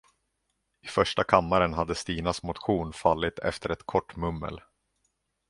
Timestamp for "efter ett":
3.39-3.83